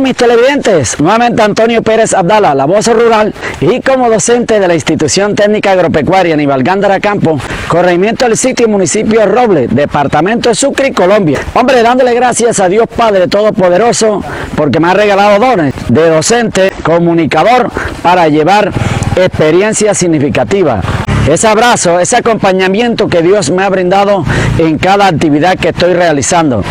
[0.00, 0.98] mis televidentes?
[1.00, 6.34] Nuevamente Antonio Pérez Abdala, la voz rural y como docente de la Institución Técnica Agropecuaria
[6.34, 7.38] Aníbal Gándara Campo,
[7.68, 11.40] corregimiento del sitio municipio Roble, departamento de Sucre, Colombia.
[11.54, 14.22] Hombre, dándole gracias a Dios Padre Todopoderoso
[14.56, 17.70] porque me ha regalado dones de docente, comunicador
[18.02, 18.72] para llevar
[19.16, 20.80] experiencia significativa.
[21.30, 24.24] Ese abrazo, ese acompañamiento que Dios me ha brindado
[24.58, 26.64] en cada actividad que estoy realizando.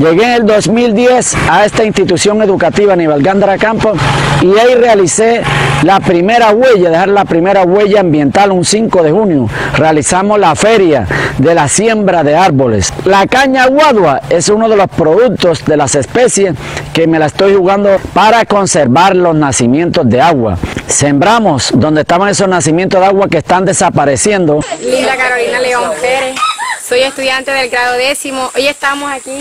[0.00, 3.98] Llegué en el 2010 a esta institución educativa Aníbal Gándara Campos
[4.40, 5.42] y ahí realicé
[5.82, 9.50] la primera huella, dejar la primera huella ambiental un 5 de junio.
[9.76, 12.94] Realizamos la feria de la siembra de árboles.
[13.04, 16.54] La caña guadua es uno de los productos de las especies
[16.94, 20.56] que me la estoy jugando para conservar los nacimientos de agua.
[20.86, 24.60] Sembramos donde estaban esos nacimientos de agua que están desapareciendo.
[24.80, 26.36] Linda Carolina León Pérez,
[26.82, 28.50] soy estudiante del grado décimo.
[28.54, 29.36] Hoy estamos aquí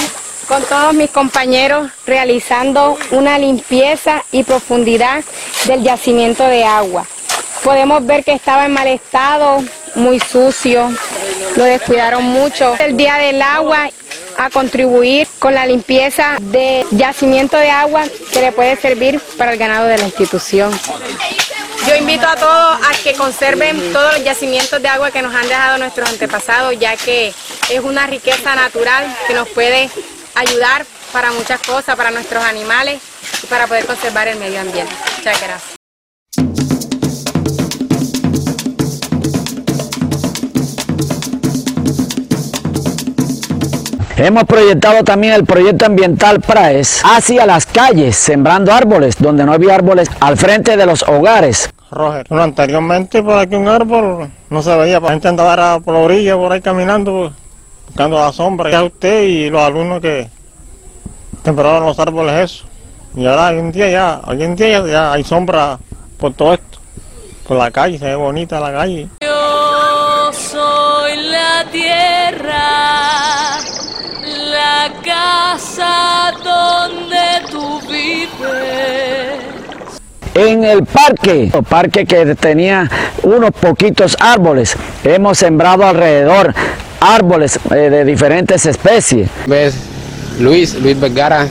[0.50, 5.24] con todos mis compañeros realizando una limpieza y profundidad
[5.66, 7.06] del yacimiento de agua.
[7.64, 10.90] Podemos ver que estaba en mal estado, muy sucio,
[11.56, 12.76] lo descuidaron mucho.
[12.80, 13.92] El día del agua
[14.38, 19.60] a contribuir con la limpieza de yacimiento de agua que le puede servir para el
[19.60, 20.72] ganado de la institución.
[21.88, 25.48] Yo invito a todos a que conserven todos los yacimientos de agua que nos han
[25.48, 27.34] dejado nuestros antepasados, ya que
[27.70, 29.90] es una riqueza natural que nos puede
[30.40, 33.02] ayudar para muchas cosas, para nuestros animales
[33.44, 34.94] y para poder conservar el medio ambiente.
[35.18, 35.80] Muchas gracias.
[44.16, 49.76] Hemos proyectado también el proyecto ambiental PRAES hacia las calles, sembrando árboles, donde no había
[49.76, 51.70] árboles, al frente de los hogares.
[51.90, 52.26] Roger.
[52.28, 56.36] Bueno, anteriormente por aquí un árbol no se veía, la gente andaba por la orilla,
[56.36, 57.49] por ahí caminando, pues,
[57.90, 58.70] buscando la sombra.
[58.70, 60.30] Ya usted y los alumnos que
[61.44, 62.66] tempraron los árboles eso.
[63.16, 65.80] Y ahora hoy en día ya, hoy en día ya, ya hay sombra
[66.18, 66.80] por todo esto.
[67.48, 69.08] Por la calle, se ve bonita la calle.
[69.22, 73.58] Yo soy la tierra,
[74.52, 79.40] la casa donde tú vives.
[80.36, 82.88] En el parque, el parque que tenía
[83.24, 86.54] unos poquitos árboles, hemos sembrado alrededor
[87.00, 89.30] árboles eh, de diferentes especies.
[89.48, 89.76] ves
[90.40, 91.48] Luis, Luis Vergara,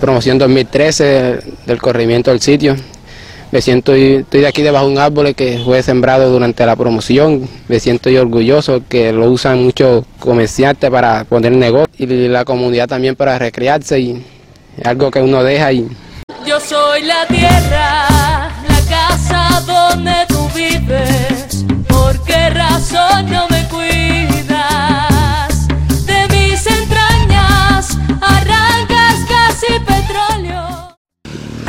[0.00, 2.76] promoción 2013 del corrimiento del sitio.
[3.50, 7.48] Me siento, estoy de aquí debajo de un árbol que fue sembrado durante la promoción.
[7.66, 12.88] Me siento yo orgulloso que lo usan muchos comerciantes para poner negocio y la comunidad
[12.88, 14.22] también para recrearse y
[14.84, 15.88] algo que uno deja y
[16.46, 21.64] Yo soy la tierra, la casa donde tú vives.
[21.88, 23.47] ¿Por qué razón no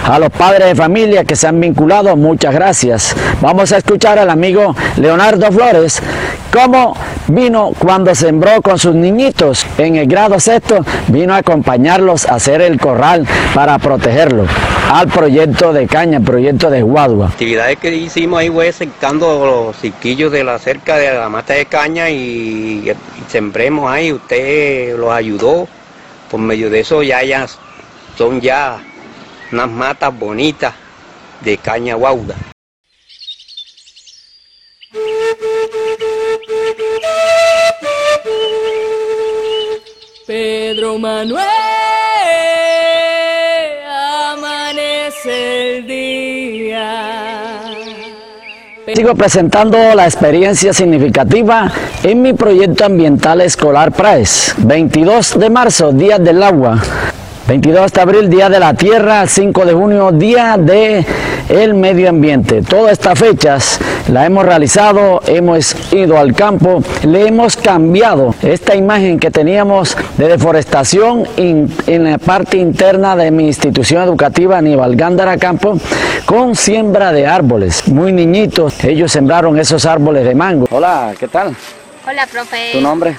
[0.09, 3.15] A los padres de familia que se han vinculado, muchas gracias.
[3.41, 6.01] Vamos a escuchar al amigo Leonardo Flores
[6.51, 6.95] cómo
[7.27, 12.59] vino cuando sembró con sus niñitos en el grado sexto, vino a acompañarlos a hacer
[12.61, 14.47] el corral para protegerlo
[14.91, 17.27] al proyecto de caña, proyecto de Guadua.
[17.27, 21.67] actividades que hicimos ahí fue secando los cirquillos de la cerca de la mata de
[21.67, 22.93] caña y, y
[23.27, 25.67] sembremos ahí, usted los ayudó,
[26.31, 27.45] por medio de eso ya, ya
[28.17, 28.79] son ya
[29.51, 30.73] unas matas bonitas
[31.41, 32.35] de caña guauda.
[40.27, 41.47] Pedro Manuel,
[44.31, 47.19] amanece el día.
[48.93, 51.71] Sigo presentando la experiencia significativa
[52.03, 54.53] en mi proyecto ambiental escolar PRAES.
[54.59, 56.79] 22 de marzo, Día del Agua.
[57.49, 59.25] 22 de abril, Día de la Tierra.
[59.25, 61.03] 5 de junio, Día de
[61.49, 62.61] el Medio Ambiente.
[62.61, 69.19] Todas estas fechas la hemos realizado, hemos ido al campo, le hemos cambiado esta imagen
[69.19, 75.35] que teníamos de deforestación in- en la parte interna de mi institución educativa Aníbal Gándara
[75.37, 75.79] Campo
[76.27, 77.87] con siembra de árboles.
[77.87, 80.67] Muy niñitos, ellos sembraron esos árboles de mango.
[80.69, 81.55] Hola, ¿qué tal?
[82.07, 82.73] Hola, profe.
[82.73, 83.15] ¿Tu nombre?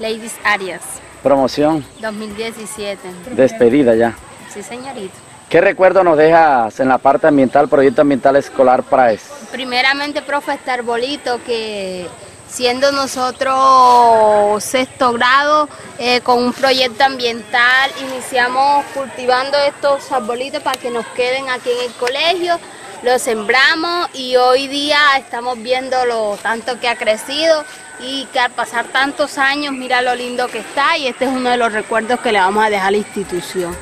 [0.00, 0.80] Ladies Arias,
[1.22, 2.98] Promoción, 2017.
[3.32, 4.16] despedida ya.
[4.52, 5.14] Sí, señorita.
[5.48, 9.22] ¿Qué recuerdo nos dejas en la parte ambiental, proyecto ambiental escolar PRAES?
[9.50, 12.06] Primeramente, profe, este arbolito que
[12.48, 15.68] siendo nosotros sexto grado
[15.98, 21.90] eh, con un proyecto ambiental, iniciamos cultivando estos arbolitos para que nos queden aquí en
[21.90, 22.58] el colegio.
[23.02, 27.64] Los sembramos y hoy día estamos viendo lo tanto que ha crecido
[28.00, 31.48] y que al pasar tantos años, mira lo lindo que está y este es uno
[31.50, 33.76] de los recuerdos que le vamos a dejar a la institución.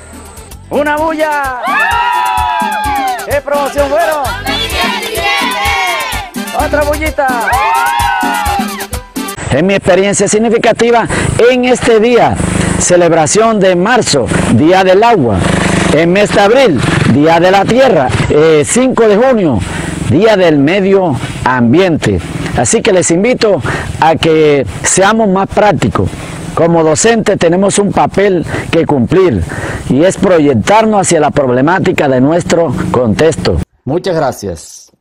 [0.68, 1.62] ¡Una bulla!
[3.24, 4.22] ¿Qué promoción fueron?
[6.58, 7.48] ¡Otra bullita!
[9.50, 11.08] En mi experiencia significativa,
[11.50, 12.36] en este día,
[12.78, 15.38] celebración de marzo, Día del Agua,
[15.96, 16.80] en mes de abril,
[17.14, 19.58] Día de la Tierra, eh, 5 de junio,
[20.10, 22.20] Día del Medio Ambiente.
[22.56, 23.62] Así que les invito
[24.00, 26.10] a que seamos más prácticos.
[26.54, 29.42] Como docentes tenemos un papel que cumplir
[29.88, 33.58] y es proyectarnos hacia la problemática de nuestro contexto.
[33.84, 34.92] Muchas gracias.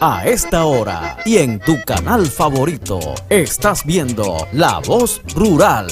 [0.00, 5.82] A esta hora y en tu canal favorito estás viendo La Voz Rural.